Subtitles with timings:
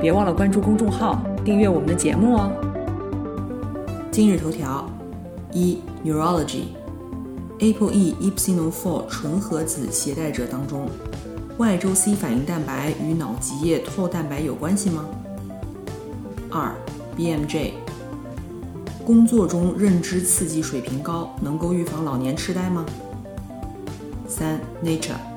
[0.00, 2.52] 别忘了关注公众号，订阅我们的节目哦。
[4.10, 4.88] 今日头条：
[5.52, 10.86] 一、Neurology，ApoE epsilon four 纯合子携带者当中，
[11.56, 15.06] 外周 C 反应蛋白与脑脊液透蛋白有关系吗？
[16.50, 16.74] 二、
[17.16, 17.70] BMJ，
[19.04, 22.84] 工作中认知刺激水平高，能够预防老年痴呆吗？
[24.28, 25.35] 三、Nature。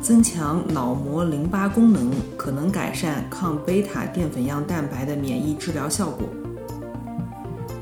[0.00, 6.28] 增强脑膜淋巴功能，可能改善抗贝塔淀粉样蛋白的免疫治疗效果。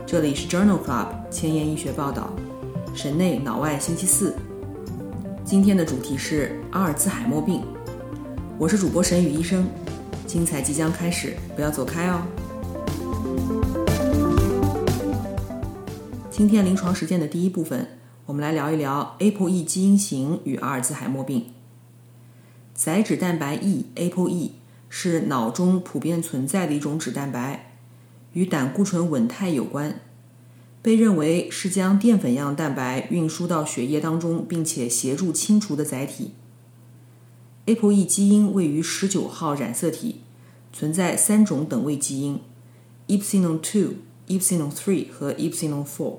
[0.07, 2.31] 这里是 Journal Club 前沿医学报道，
[2.95, 4.35] 神内脑外星期四。
[5.45, 7.63] 今天的主题是阿尔兹海默病。
[8.59, 9.67] 我是主播沈宇医生，
[10.27, 12.23] 精彩即将开始，不要走开哦。
[16.31, 17.87] 今天临床实践的第一部分，
[18.25, 21.45] 我们来聊一聊 ApoE 基因型与阿尔兹海默病。
[22.77, 24.51] 载脂蛋白 E（ApoE）
[24.91, 27.73] 是脑中普遍存在的一种脂蛋白，
[28.35, 30.03] 与胆固醇稳态有关，
[30.83, 36.33] 被认为是将淀粉样蛋白运输到血液当中，并且协助清除的载体。
[37.65, 40.21] ApoE 基因位于十九号染色体，
[40.71, 42.39] 存在三种等位基因
[43.09, 43.95] ：epsilon two、
[44.29, 46.19] epsilon three 和 epsilon four，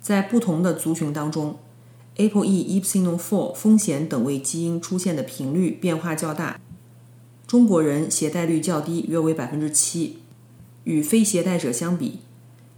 [0.00, 1.60] 在不同的族群当中。
[2.16, 6.60] ApoE epsilon four 风险等位基因出现的频率变化较大，
[7.46, 10.18] 中国人携带率较低，约为百分之七。
[10.84, 12.20] 与非携带者相比，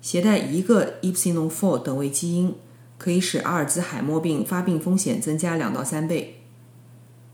[0.01, 2.55] 携带一个 epsilon four 等位基因
[2.99, 6.35] 可以使阿尔兹海默病发病风险增加两到三倍；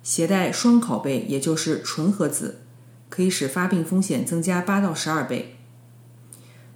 [0.03, 2.61] 携带双拷贝，也就是纯合子，
[3.09, 5.57] 可以使发病风险增加八到十二倍。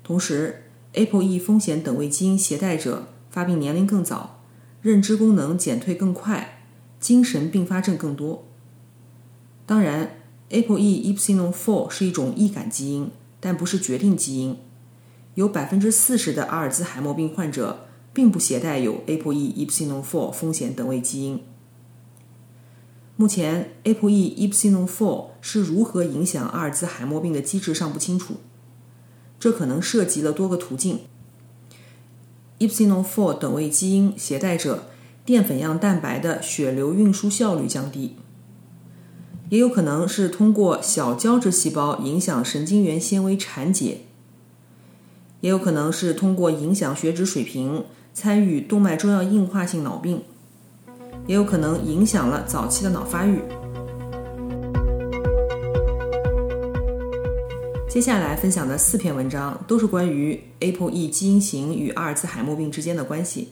[0.02, 0.64] 同时
[0.94, 4.41] ，ApoE 风险等位基因携带者发病年龄更早。
[4.82, 6.64] 认知功能减退更快，
[6.98, 8.44] 精神并发症更多。
[9.64, 10.16] 当然
[10.50, 14.56] ，ApoE epsilon four 是一种易感基因，但不是决定基因。
[15.34, 21.42] 有百分之四十的阿尔兹海默病患者并不携带有 ApoE epsilon four 风险等位基因。
[23.14, 28.34] 目前，ApoE epsilon four 是如何影响阿尔兹海默病的机制尚不清楚，
[29.38, 31.02] 这可能涉及了多个途径。
[32.66, 34.88] Epsilon four 等位基因携带者
[35.24, 38.16] 淀粉样蛋白的血流运输效率降低，
[39.48, 44.02] 也有可能是通过小胶质细胞影响神经元纤维产解，
[45.40, 50.22] 也有可能是通过影响血脂水平参与动脉粥样硬化性脑病，
[51.26, 53.40] 也有可能影响了早期的脑发育。
[57.92, 63.48] 接下来分享的四篇文章都是关于 ApoE 基因型与阿尔兹海默病之间的关系。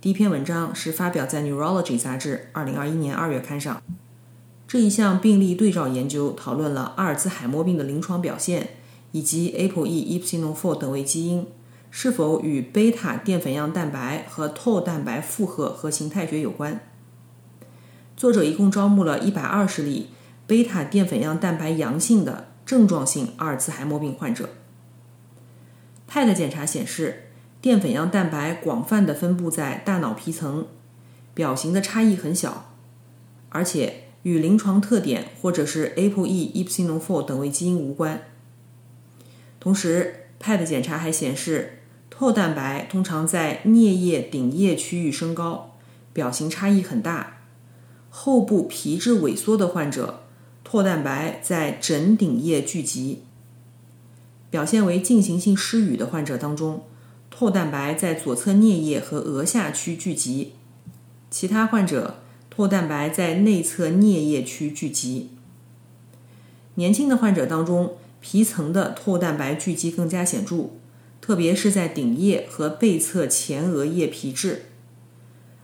[0.00, 3.82] 第一篇文章是发表在《Neurology》杂志2021年2月刊上。
[4.66, 8.70] 这一项病例对照研究讨论了阿尔兹海默病的临床表现，
[9.12, 11.46] 以及 ApoE epsilon four 等位基因
[11.90, 16.80] 是否与贝塔淀粉样蛋白和 Tau 蛋白负荷和形态学有关。
[18.16, 20.06] 作者一共招募了120例
[20.46, 22.46] 贝塔淀粉样蛋白阳性的。
[22.68, 24.50] 症状性阿尔茨海默病患者
[26.06, 27.30] ，PET 检查显示
[27.62, 30.66] 淀粉样蛋白广泛的分布在大脑皮层，
[31.32, 32.74] 表型的差异很小，
[33.48, 38.20] 而且与临床特点或者是 ApoE epsilon four 等位基因无关。
[39.58, 41.78] 同时，PET 检查还显示
[42.10, 45.78] 透蛋白通常在颞叶顶叶区域升高，
[46.12, 47.38] 表型差异很大，
[48.10, 50.24] 后部皮质萎缩的患者。
[50.70, 53.22] 唾蛋白在枕顶叶聚集，
[54.50, 56.82] 表现为进行性失语的患者当中，
[57.34, 60.52] 唾蛋白在左侧颞叶和额下区聚集；
[61.30, 62.16] 其他患者，
[62.54, 65.30] 唾蛋白在内侧颞叶区聚集。
[66.74, 70.72] 年轻的患者当中，皮层的唾蛋白聚集更加显著，
[71.22, 74.66] 特别是在顶叶和背侧前额叶皮质。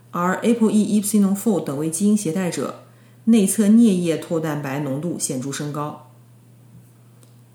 [0.09, 2.84] 而 ApoE epsilon four 等位基因携带者。
[3.25, 6.11] 内侧颞叶唾蛋白浓度显著升高，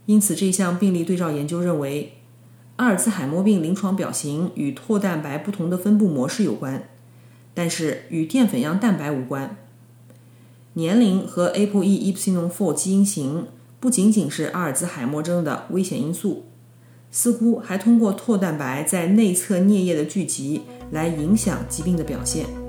[0.06, 2.14] 因此这项病例对照研究认为，
[2.76, 6.88] 阿尔兹海默病临床表型与唾蛋白不同的分布模式有关，
[7.54, 9.56] 但是与淀粉样蛋白无关。
[10.72, 13.46] 年龄和 ApoE epsilon four 基因型
[13.78, 16.46] 不仅仅是阿尔兹海默症的危险因素，
[17.12, 22.59] 似乎还通过唾蛋白在内侧颞叶的聚集来影响疾病的表现。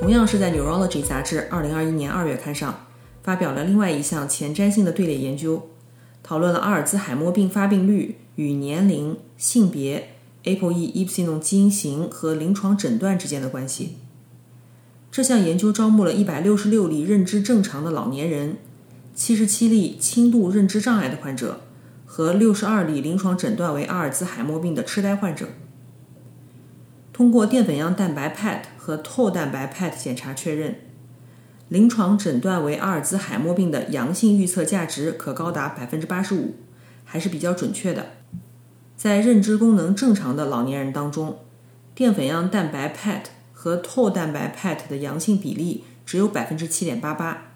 [0.00, 2.86] 同样是在《Neurology》杂志2021年2月刊上
[3.22, 5.68] 发表了另外一项前瞻性的队列研究，
[6.22, 10.14] 讨论了阿尔兹海默病发病率与年龄、性别、
[10.44, 13.98] ApoE epsilon 基因型和临床诊断之间的关系。
[15.12, 18.56] 这项研究招募了166例认知正常的老年人、
[19.14, 21.60] 77例轻度认知障碍的患者
[22.06, 25.48] 和62例临床诊断为阿尔兹海默病的痴呆患者。
[27.20, 30.76] 通过淀粉样蛋白 PET 和透蛋白 PET 检查确认，
[31.68, 36.54] 临床诊断为阿尔兹海默病的阳性预测价值可高达百分之八十五，
[37.04, 38.06] 还是比较准确的。
[38.96, 41.40] 在认知功能正常的老年人当中，
[41.94, 47.48] 淀粉样蛋白 PET 和透蛋白 PET 的阳性比例只有百分之七点八八。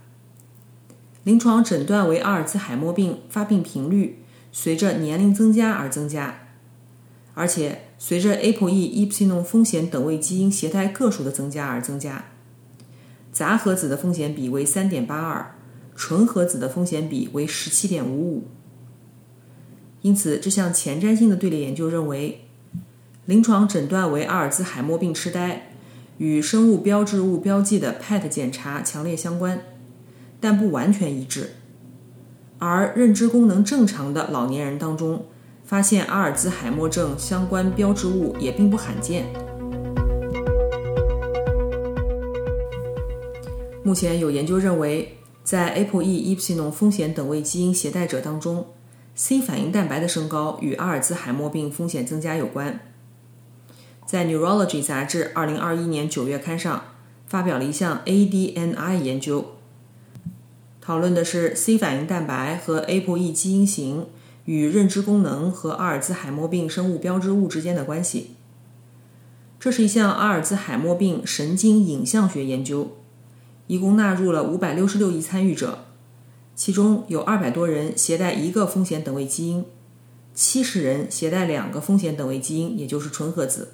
[1.23, 4.23] 临床诊断为阿尔兹海默病发病频率
[4.53, 6.41] 随着年龄增加而增加。
[7.37, 12.27] 而且随着 ApoE epsilon 风险等位基因携带个数的增加而增加，
[13.33, 15.47] 杂合子的风险比为3.82，
[15.97, 18.43] 纯合子的风险比为17.55。
[20.03, 22.43] 因此，这项前瞻性的队列研究认为，
[23.25, 25.71] 临床诊断为阿尔兹海默病痴呆
[26.19, 29.63] 与生物标志物标记的 PET 检查强烈相关，
[30.39, 31.53] 但不完全一致。
[32.59, 35.25] 而认知功能正常的老年人当中，
[35.65, 39.25] 发现阿尔兹海默症相关标志物也并不罕见。
[43.83, 48.67] 目前有研究认为，在 ApoE epsilon 风险等位基因携带者当中
[49.15, 52.81] ，C 反应蛋白的升高与阿尔兹海默病风险增加有关。
[54.07, 56.85] 在《Neurology》杂志2021年9月刊上
[57.27, 59.53] 发表了一项 ADNI 研究，
[60.81, 64.07] 讨论的是 C 反应蛋白和 ApoE 基因型。
[64.45, 68.33] 与认知功能和阿尔兹海默病生物标志物之间的关系。
[69.59, 72.93] 这是一项阿尔兹海默病神经影像学研究，
[73.67, 75.87] 一共纳入了五百六十六亿参与者，
[76.55, 79.65] 其中有二百多人携带一个风险等位基因，
[80.35, 83.73] 七十人携带两个风险等位基因，也就是纯合子。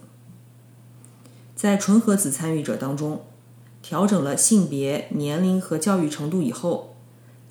[1.56, 3.22] 在纯合子参与者当中，
[3.82, 6.89] 调整了性别、年龄和教育程度以后。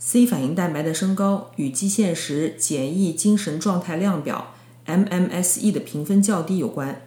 [0.02, 4.54] C 反应蛋白的升高与基线时简易精神状态量表
[4.86, 7.02] （MMSE） 的评分较低有关，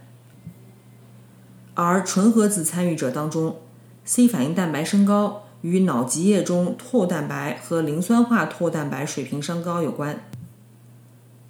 [1.73, 3.57] 而纯合子参与者当中
[4.05, 10.29] ，C 反应蛋白升高与脑脊液中唾蛋白和磷酸化唾蛋白水平升高有关。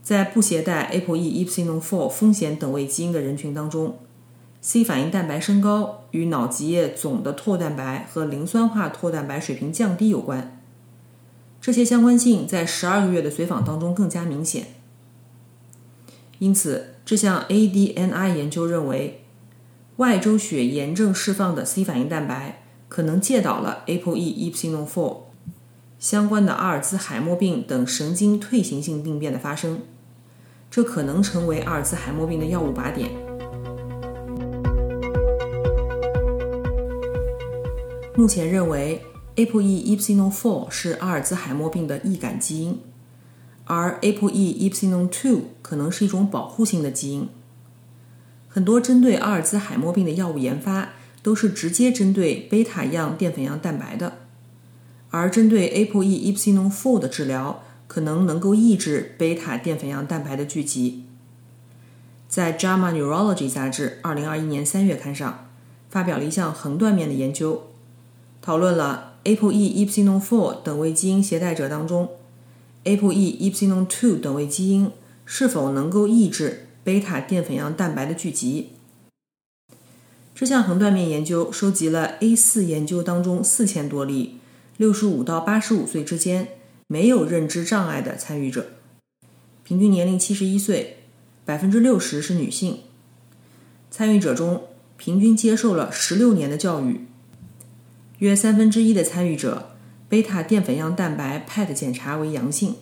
[0.01, 3.99] 在不携带 ApoE epsilon four 风险等位基因的人群当中
[4.61, 10.62] ，C 反应蛋白升高与脑脊液总的唾蛋白和磷酸化唾蛋白水平降低有关。
[11.63, 14.67] 这些相关性在十二个月的随访当中更加明显，
[16.41, 19.23] 因此这项 ADNI 研究认为，
[19.99, 25.19] 外周血炎症释放的 C 反应蛋白可能介导了 ApoE epsilon four
[26.01, 29.83] 相关的阿尔兹海默病等神经退行性病变的发生，
[30.69, 33.09] 这可能成为阿尔兹海默病的药物靶点。
[38.17, 39.01] 目前认为。
[39.35, 42.79] ApoE epsilon four 是阿尔兹海默病的易感基因，
[43.65, 47.27] 而 ApoE epsilon two 可能是一种保护性的基因。
[48.47, 50.91] 很多针对阿尔兹海默病的药物研发
[51.23, 54.19] 都是直接针对贝塔样淀粉样蛋白的，
[55.11, 61.07] 而针对 ApoE epsilon four 的治疗可能能够抑制贝塔淀粉样蛋白的聚集。
[62.29, 65.49] 在《JAMA Neurology》杂志2021年3月刊上
[65.89, 67.69] 发表了一项横断面的研究，
[68.43, 69.12] 讨论了。
[69.25, 72.09] ApoE epsilon four 等位基因携带者当中
[72.85, 74.91] ，ApoE epsilon two 等位基因
[75.25, 78.71] 是否能够抑制贝塔淀粉样蛋白的聚集？
[80.35, 84.39] 这项横断面研究收集了 A 四研究当中四千多例
[84.77, 86.49] 六十五到八十五岁之间
[86.89, 88.67] 没有认知障碍的参与者，
[89.63, 90.97] 平均年龄七十一岁，
[91.45, 92.81] 百分之六十是女性。
[93.89, 94.65] 参与者中
[94.97, 97.03] 平均接受了十六年的教育。
[98.23, 99.71] 约三分之一的参与者
[100.09, 102.77] 贝塔淀粉样蛋白 PET 检查为阳性。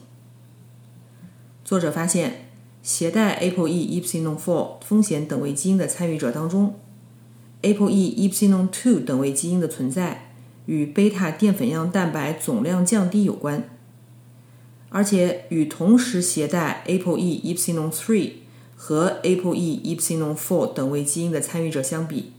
[1.65, 2.51] 作者发现，
[2.83, 6.75] 携带 ApoE epsilon four 风险等位基因的参与者当中
[7.63, 10.33] ，ApoE epsilon two 等位基因的存在
[10.67, 13.65] 与贝塔淀粉样蛋白总量降低有关，
[14.91, 18.33] 而且与同时携带 ApoE epsilon three
[18.77, 22.33] 和 ApoE epsilon four 等位基因的参与者相比。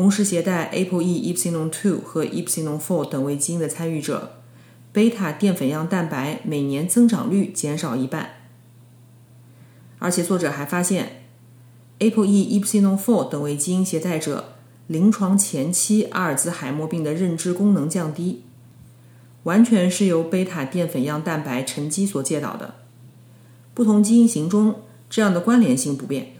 [0.00, 4.40] 同时携带 ApoE epsilon two 和 epsilon four 等位基因的参与者，
[4.94, 8.30] 贝塔淀粉样蛋白每年增长率减少一半。
[9.98, 11.24] 而且作者还发现
[11.98, 14.54] ，ApoE epsilon four 等位基因携带者
[14.86, 18.44] 临床前期阿尔兹海默病的认知功能降低，
[19.42, 22.76] 完全是由贝塔淀粉样蛋白沉积所介导的。
[23.74, 24.76] 不同基因型中
[25.10, 26.39] 这样的关联性不变。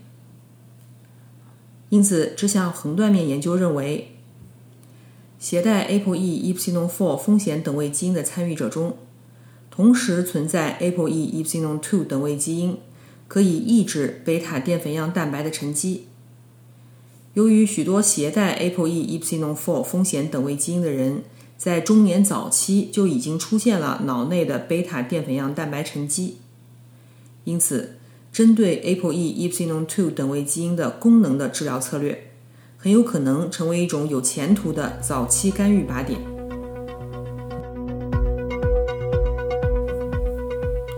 [1.90, 4.12] 因此，这项横断面研究认为，
[5.40, 8.97] 携带 ApoE epsilon four 风险等位基因的参与者中，
[9.70, 12.78] 同时存在 ApoE epsilon two 等位基因，
[13.26, 16.06] 可以抑制贝塔淀粉样蛋白的沉积。
[17.35, 21.25] 由于许多携带 ApoE epsilon four 风险等位基因的人，
[21.56, 26.37] 在中年早期就已经出现了脑内的贝塔淀粉样蛋白沉积，
[27.42, 27.97] 因此。
[28.32, 32.30] 针对 ApoE epsilon two 等位基因的功能的治疗策略，
[32.78, 36.20] 很有可能成为一种有前途的早期干预靶点。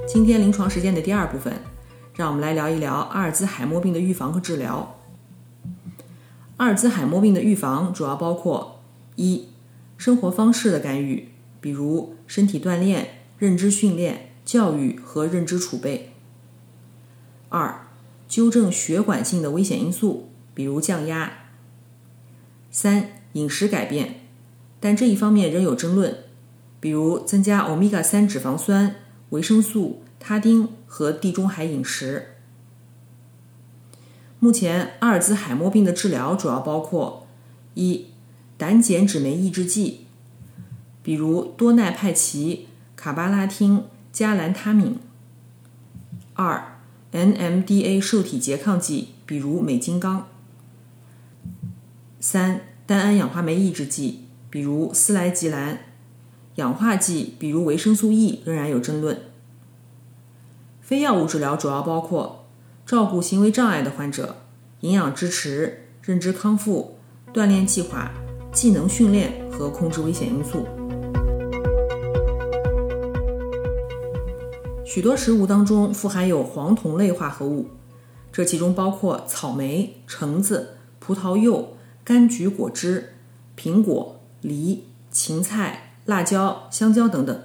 [0.07, 1.55] 今天临床实践的第二部分，
[2.15, 4.99] 让我们来聊一聊阿尔兹海默病的预防和治疗。
[6.59, 8.83] 阿尔兹海默病的预防主要包括
[9.17, 9.47] 一、
[9.97, 11.29] 生活方式的干预，
[11.63, 16.12] 比如身体锻炼、认知训练、教育和认知储备。
[17.53, 17.87] 二、
[18.27, 21.31] 纠正血管性的危险因素，比如降压。
[22.71, 24.21] 三、饮食改变，
[24.81, 26.17] 但这一方面仍有争论，
[26.81, 28.95] 比如增加欧米伽三脂肪酸、
[29.29, 32.37] 维生素、他汀和地中海饮食。
[34.39, 37.27] 目前，阿尔兹海默病的治疗主要包括：
[37.75, 38.07] 一、
[38.57, 40.07] 胆碱酯酶抑制剂，
[41.03, 44.95] 比如多奈派奇、卡巴拉汀、加兰他敏；
[46.33, 46.72] 二、
[47.13, 50.27] NMDA 受体拮抗剂，比如美金刚；
[52.19, 55.77] 三、单胺氧化酶抑制剂，比如司来吉兰；
[56.55, 59.21] 氧化剂，比如维生素 E，仍然有争论。
[60.81, 62.47] 非药物治疗主要包括
[62.87, 64.37] 照顾行为障碍的患者、
[64.81, 66.97] 营养支持、认知康复、
[67.33, 68.11] 锻炼计划、
[68.53, 70.67] 技能训练和控制危险因素。
[74.95, 77.69] 许多食物当中富含有黄酮类化合物，
[78.31, 83.15] 这其中包括草莓、橙子、葡萄柚、柑橘果汁、
[83.59, 87.41] 苹果、梨、芹菜、辣椒、香蕉等等。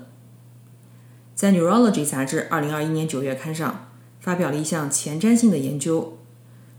[1.36, 6.18] 在《Neurology》杂志2021年9月刊上发表了一项前瞻性的研究，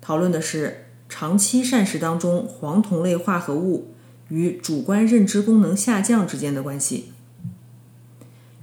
[0.03, 3.95] 讨论的是长期膳食当中黄酮类化合物
[4.29, 7.13] 与主观认知功能下降之间的关系。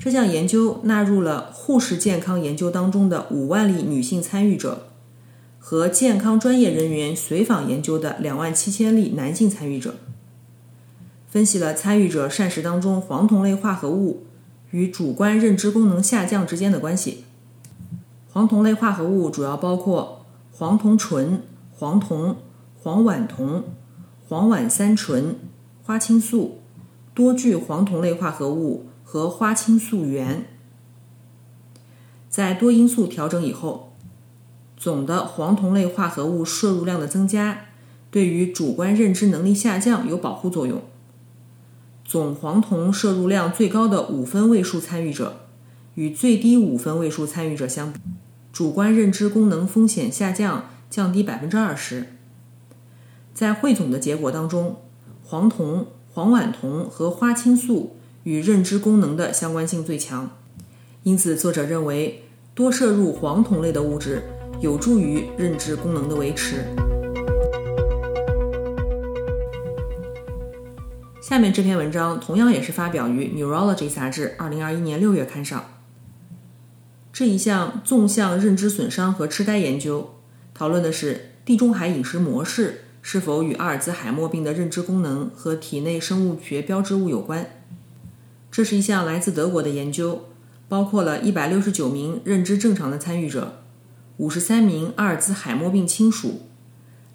[0.05, 4.85] 这项研究纳入了护士健康研究当中的五万例女性参与者
[5.57, 9.95] 和健康专业人员随访研究的两万七千例男性参与者，
[11.27, 14.27] 分析了参与者膳食当中黄酮类化合物
[14.69, 17.23] 与主观认知功能下降之间的关系。
[18.31, 22.35] 黄酮类化合物主要包括黄酮醇、黄酮、
[22.79, 23.63] 黄烷酮、
[24.29, 25.35] 黄烷三醇、
[25.81, 26.59] 花青素、
[27.15, 28.85] 多聚黄酮类化合物。
[29.07, 30.47] 和花青素源，
[32.27, 33.93] 在多因素调整以后，
[34.75, 37.67] 总的黄酮类化合物摄入量的增加，
[38.09, 40.81] 对于主观认知能力下降有保护作用。
[42.03, 45.37] 总黄酮摄入量最高的五分位数参与者，
[45.93, 47.99] 与最低五分位数参与者相比，
[48.51, 52.07] 主观认知功能风险下降降低百分之二十。
[53.33, 54.77] 在汇总的结果当中，
[55.23, 57.94] 黄酮、黄烷酮和花青素。
[58.25, 60.31] 与认知功能的相关性最强，
[61.03, 62.23] 因此作者认为
[62.55, 64.23] 多摄入黄酮类的物质
[64.59, 66.65] 有助于认知功能的维持。
[71.21, 75.63] 下面这篇文章同样也是发表于《Neurology》杂志二零二一年六月刊上。
[77.13, 80.15] 这一项纵向认知损伤和痴呆研究
[80.55, 87.54] 讨论的是地中海饮食模式是否与阿尔兹海默病的认知功能和体内生物学标志物有关。
[88.55, 90.29] 这是一项来自德国的研究，
[90.69, 93.63] 包括了一百六十九名认知正常的参与者，
[94.15, 96.43] 五十三名阿尔兹海默病亲属，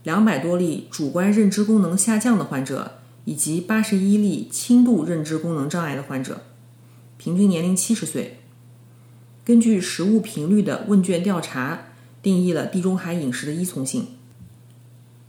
[0.02, 6.42] 两百多例主观认知功能下降的患者，以及八十一例轻度认知功能障碍的患者，
[7.16, 8.40] 平均年龄七十岁。
[9.42, 11.84] 根据食物频率的问卷调查，
[12.22, 14.08] 定义了地中海饮食的依从性。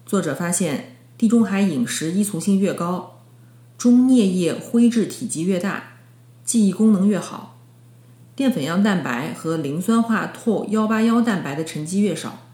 [0.06, 3.22] 作者发现，地中海饮食依从性越高，
[3.78, 5.91] 中颞叶灰质体积越大。
[6.44, 7.58] 记忆功能越好，
[8.36, 12.48] 淀粉样蛋白和磷酸化拓幺八幺蛋白的沉积越少，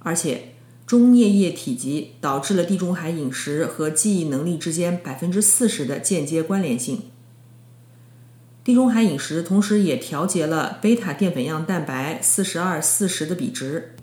[0.00, 0.54] 而且
[0.86, 7.02] 中颞叶体积导致了地中海饮食和记忆能力之间百分之四十的间接关联性。
[8.64, 13.96] 地中海饮食同时也调节了贝塔淀粉样蛋白四十二四十的比值，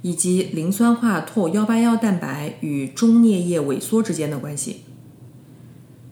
[0.00, 4.84] 以及磷酸化拓幺八幺蛋白与中颞叶萎缩之间的关系。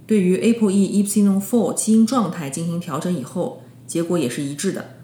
[0.09, 4.95] 对于 ApoE epsilon four 基因状态进行调整以后，结果也是一致的。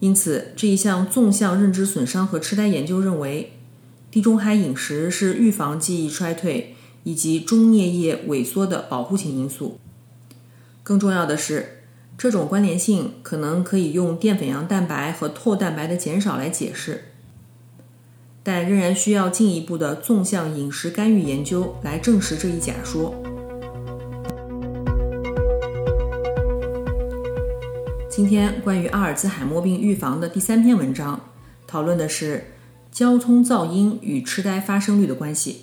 [0.00, 3.52] 因此，这一项纵向认知损伤和痴呆研究认为，
[4.10, 9.78] 地中海饮食是预防记忆衰退以及中颞叶萎缩的保护性因素。
[10.82, 11.84] 更重要的是，
[12.18, 17.04] 这种关联性可能可以用淀粉样蛋白和拓蛋白的减少来解释，
[18.42, 23.23] 但仍然需要进一步的纵向饮食干预研究来证实这一假说。
[28.16, 31.20] 今天关于阿尔兹海默病预防的第三篇文章，
[31.66, 32.52] 讨论的是
[32.92, 35.62] 交通噪音与痴呆发生率的关系。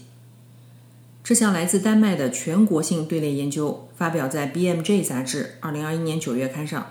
[1.23, 6.87] 这项来自丹麦的全国性队列研究发表在《BMJ》杂志2021年9月刊上。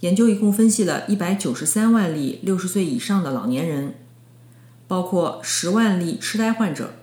[0.00, 3.92] 研究一共分析了193万例60岁以上的老年人，
[4.86, 6.94] 包括10万例痴呆患者。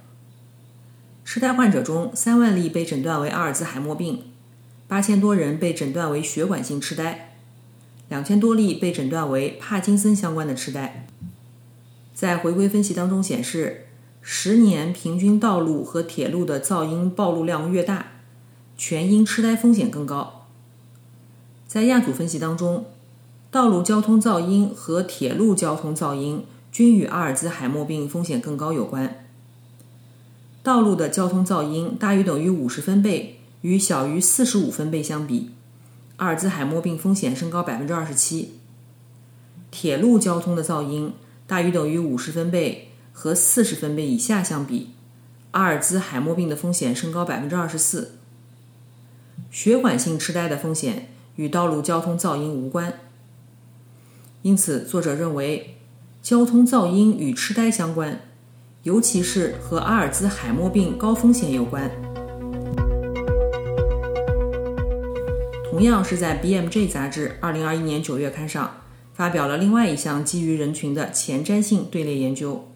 [1.23, 4.23] 痴呆患者中，3万例被诊断为阿尔兹海默病。
[4.95, 7.33] 八千多人被诊断为血管性痴呆，
[8.07, 11.05] 两千多例被诊断为帕金森相关的痴呆。
[12.13, 13.87] 在回归分析当中显示，
[14.21, 18.05] 十年平均道路和铁路的噪音暴露量越大，
[18.77, 20.47] 全因痴呆风险更高。
[21.67, 22.85] 在亚组分析当中，
[23.51, 29.25] 道路交通噪音和铁路交通噪音均与阿尔兹海默病风险更高有关。
[30.63, 33.41] 道路的交通噪音大于等于五十分贝。
[33.65, 35.49] 与小于四十五分贝相比，
[36.17, 38.59] 阿尔兹海默病风险升高百分之二十七。
[39.71, 41.13] 铁路交通的噪音
[41.47, 44.91] 大于等于五十分贝和四十分贝以下相比，
[45.49, 48.19] 阿尔兹海默病的风险升高百分之二十四。
[49.49, 52.93] 血管性痴呆的风险与道路交通噪音无关。
[54.43, 55.77] 因此，作者认为
[56.21, 58.21] 交通噪音与痴呆相关，
[58.83, 61.89] 尤其是和阿尔兹海默病高风险有关。
[65.75, 68.77] 同样是在《BMJ》杂志2021年9月刊上
[69.13, 72.69] 发表了另外一项基于人群的前瞻性队列研究，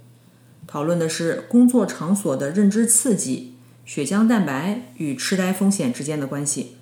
[0.68, 3.54] 讨论的是工作场所的认知刺激、
[3.86, 6.76] 血浆蛋白与痴呆风险之间的关系。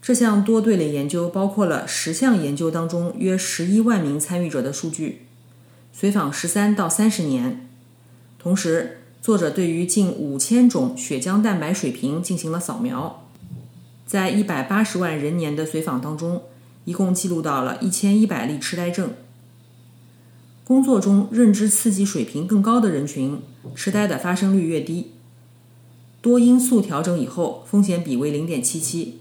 [0.00, 5.26] 这项多队列研究包括了十项研究当中约11万名参与者的数据，
[5.92, 7.68] 随访13到30年，
[8.38, 13.20] 同时作者对于近5000种血浆蛋白水平进行了扫描。
[14.06, 16.42] 在一百八十万人年的随访当中，
[16.84, 19.12] 一共记录到了一千一百例痴呆症。
[20.64, 23.40] 工作中认知刺激水平更高的人群，
[23.74, 25.12] 痴呆的发生率越低。
[26.22, 29.20] 多因素调整以后，风险比为零点七七。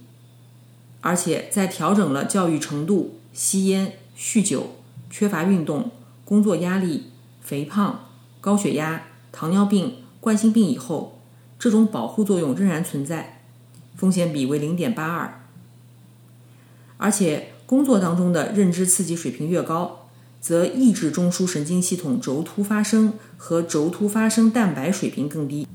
[1.01, 4.75] 而且在调整了教育程度、吸烟、酗酒、
[5.09, 5.91] 缺乏运动、
[6.23, 7.07] 工作压力、
[7.41, 8.05] 肥胖、
[8.39, 11.19] 高血压、糖尿病、冠心病以后，
[11.59, 13.32] 这种保护作用仍然存在。
[13.95, 15.41] 风险比为零点八二，
[16.97, 20.07] 而且工作当中的认知刺激水平越高，
[20.41, 25.67] 则抑制中枢神经系统轴突发生和轴突发生蛋白水平更低。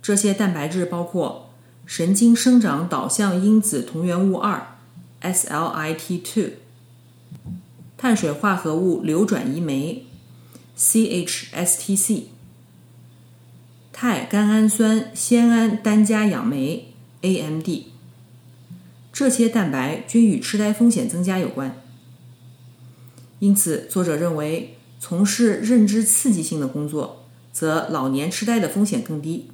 [0.00, 1.50] 这些蛋白质包括
[1.86, 4.76] 神经生长导向因子同源物二
[5.22, 6.52] （SLIT2）、
[7.96, 10.06] 碳水化合物流转移酶
[10.78, 12.24] （CHSTC）、
[13.92, 16.93] 肽甘氨酸酰胺单加氧酶。
[17.24, 17.68] AMD，
[19.10, 21.80] 这些蛋白均与痴呆风险增加有关。
[23.38, 29.48] 因此，作者认为从事认知刺激性的工作，则老年痴呆的风险更低。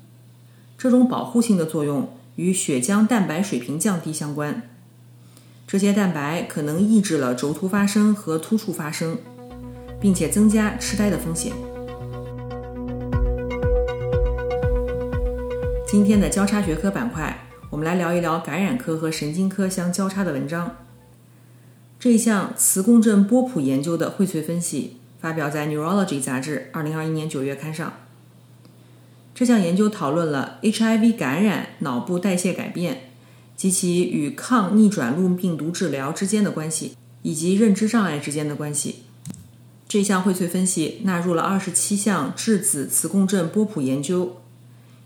[0.76, 4.68] 这种保护性的作用与血浆蛋白水平降低相关。
[5.64, 9.18] 这些蛋白可能抑制了轴突发生和突触发生，
[10.00, 11.52] 并且增加痴呆的风险。
[15.86, 17.46] 今天的交叉学科板块。
[17.70, 20.76] 我们来聊一聊感染科和神经科相交叉的文章。
[22.00, 27.92] 这一项磁共振波谱研究的荟萃分析发表在《Neurology》杂志2021年9月刊上。
[29.32, 33.12] 这项研究讨论了 HIV 感染脑部代谢改变
[33.56, 39.04] 及其与抗逆转录病毒治疗之间的关系，以及认知障碍之间的关系。
[39.86, 44.38] 这项荟萃分析纳入了27项质子磁共振波谱研究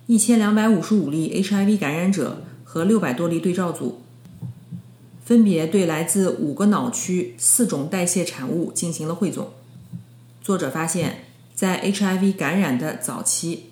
[0.08, 2.38] ，1255例 HIV 感染者。
[2.74, 4.00] 和六百多例对照组，
[5.24, 9.52] 分别对来自五个脑区四种代谢产物进行了汇总。
[10.42, 13.66] 作者发现，在 HIV 感染的早期，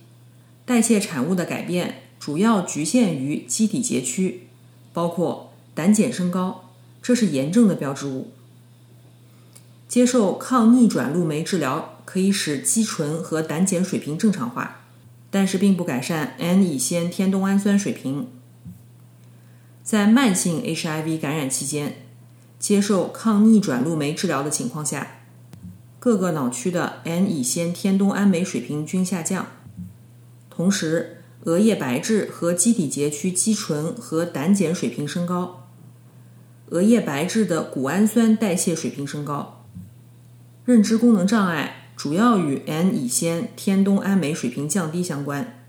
[0.64, 4.42] 代谢产物的改变主要局限于基底节区，
[4.92, 6.70] 包括胆碱升高，
[7.02, 8.28] 这是炎症的标志物。
[9.88, 14.82] 接受抗逆转录酶治疗可以使肌醇和胆碱水平正常化，
[15.32, 18.28] 但是并不改善 N 乙酰天冬氨酸水平。
[19.92, 21.96] 在慢性 HIV 感染期间，
[22.58, 25.18] 接受抗逆转录酶治疗的情况下，
[25.98, 29.48] 各个脑区的 N 乙酰天冬氨酶水平均下降，
[30.48, 35.68] 同时额叶白质和基底节区肌醇和胆碱水平升高，
[36.70, 39.66] 额叶白质的谷氨酸代谢水平升高。
[40.64, 45.62] 认知功能障碍主要与 N 乙酰天冬氨酶水平降低相关，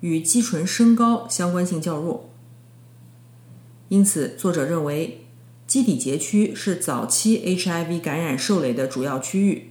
[0.00, 2.27] 与肌醇升高相关性较弱。
[3.88, 5.24] 因此，作者认为。
[5.66, 9.68] 基底节区是早期 HIV 感染受累的主要区域，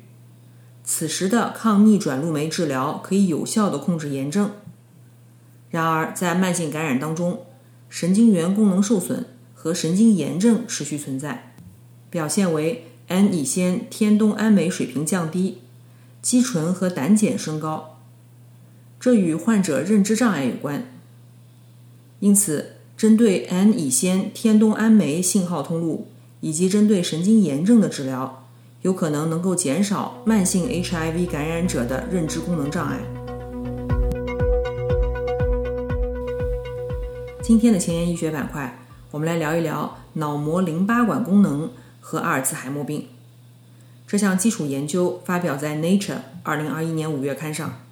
[0.84, 4.51] 此时的抗逆转录酶治疗可以有效地控制炎症。
[5.71, 7.47] 然而，在慢性感染当中，
[7.89, 9.25] 神经元功能受损
[9.56, 11.56] 和神经炎症持续存在，
[12.12, 15.63] 表现为 N 乙酰天冬氨酶水平降低，
[16.21, 17.97] 肌醇和胆碱升高，
[18.99, 20.86] 这与患者认知障碍有关。
[22.19, 22.77] 因此。
[22.98, 26.08] 针对 N 乙酰天冬氨酶信号通路
[26.42, 28.48] 以及针对神经炎症的治疗，
[28.82, 32.98] 有可能能够减少慢性 HIV 感染者的认知功能障碍。
[37.44, 38.80] 今天的前沿医学板块，
[39.12, 41.70] 我们来聊一聊脑膜淋巴管功能
[42.02, 43.06] 和阿尔茨海默病。
[44.08, 47.87] 这项基础研究发表在《Nature》二零二一年五月刊上。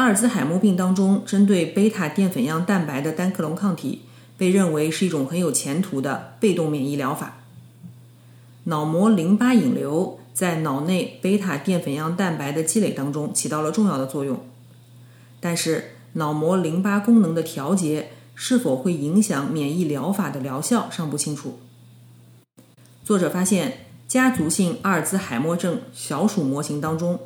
[0.00, 4.00] 阿尔兹海默病当中，针对贝塔淀粉样蛋白的单克隆抗体
[4.38, 7.40] 被认为是一种很有前途的被动免疫疗法。
[8.64, 14.40] 脑膜淋巴引流在脑内贝塔淀粉样蛋白的积累当中起到了重要的作用，
[15.38, 21.58] 但是脑膜淋巴功能的调节是否会影响免疫疗法的疗效尚不清楚。
[23.04, 27.20] 作者发现，家族性阿尔兹海默症小鼠模型当中。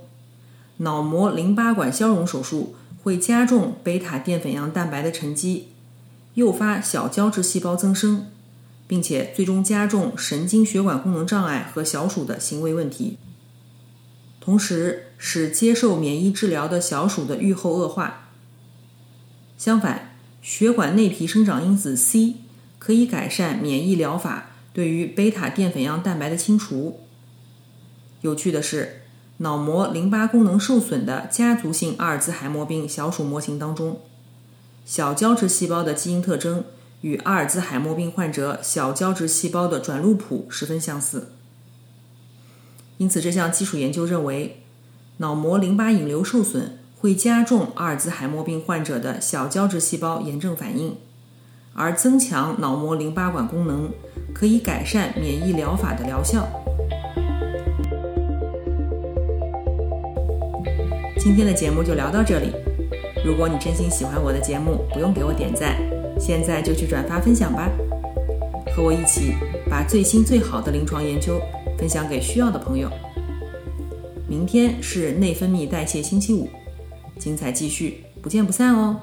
[0.79, 5.69] 脑膜淋巴管消融手术会加重贝塔淀粉样蛋白的沉积，
[6.35, 8.27] 诱发小胶质细胞增生，
[8.89, 13.19] 并且最终加重神经血管功能障碍和小鼠的行为问题，
[14.41, 18.31] 同时使接受免疫治疗的小鼠的预后恶化。
[19.57, 22.35] 相反，血管内皮生长因子 C
[22.81, 26.99] 可以改善免疫疗法对于贝塔淀粉样蛋白的清除。
[28.23, 29.03] 有趣的是。
[29.39, 34.01] 脑膜淋巴功能受损的家族性阿尔兹海默病小鼠模型当中，
[34.85, 36.65] 小胶质细胞的基因特征
[37.01, 41.33] 与阿尔兹海默病患者小胶质细胞的转录谱十分相似。
[42.99, 44.63] 因此，这项基础研究认为，
[45.17, 50.97] 脑膜淋巴引流受损会加重阿尔兹海默病患者的小胶质细胞炎症反应，
[51.75, 53.91] 而增强脑膜淋巴管功能
[54.33, 56.49] 可以改善免疫疗法的疗效。
[61.25, 62.53] 今天的节目就聊到这里。
[63.25, 65.75] 如果你真心喜欢我的节目，不用给我点赞，
[66.21, 67.67] 现在就去转发分享吧，
[68.77, 69.33] 和我一起
[69.67, 71.41] 把最新最好的临床研究
[71.79, 72.91] 分享给需要的朋友。
[74.29, 76.47] 明天是内分泌代谢星期五，
[77.19, 78.95] 精彩继续，不见不散哦。